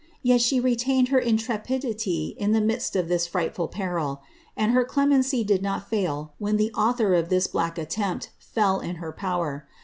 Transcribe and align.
Yrt 0.25 0.49
»Iie 0.51 0.63
retained 0.63 1.09
her 1.09 1.19
intrepidity 1.19 2.33
in 2.39 2.53
the 2.53 2.59
iniddt 2.59 2.95
of 2.99 3.07
this 3.07 3.27
frightful 3.27 3.67
peril; 3.67 4.23
and 4.57 4.71
her 4.71 4.83
* 4.83 4.83
clemency 4.83 5.43
did 5.43 5.61
not 5.61 5.87
fail 5.91 6.33
when 6.39 6.57
the 6.57 6.73
author 6.73 7.13
of 7.13 7.29
this 7.29 7.45
blark 7.45 7.77
attempt 7.77 8.31
fell 8.39 8.79
in 8.79 8.95
her 8.95 9.13
povtr. 9.13 9.61